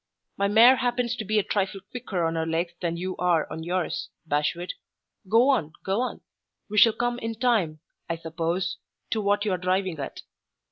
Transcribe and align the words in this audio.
"My 0.35 0.47
mare 0.47 0.77
happens 0.77 1.15
to 1.17 1.23
be 1.25 1.37
a 1.37 1.43
trifle 1.43 1.79
quicker 1.91 2.23
on 2.25 2.33
her 2.33 2.47
legs 2.47 2.73
than 2.81 2.97
you 2.97 3.15
are 3.17 3.45
on 3.51 3.61
yours, 3.61 4.09
Bashwood. 4.25 4.73
Go 5.29 5.49
on, 5.49 5.73
go 5.83 6.01
on. 6.01 6.21
We 6.69 6.79
shall 6.79 6.93
come 6.93 7.19
in 7.19 7.35
time, 7.35 7.81
I 8.09 8.15
suppose, 8.17 8.77
to 9.11 9.21
what 9.21 9.45
you 9.45 9.51
are 9.51 9.59
driving 9.59 9.99
at." 9.99 10.23